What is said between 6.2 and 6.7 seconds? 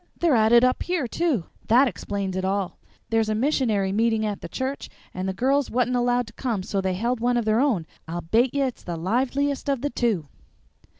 to come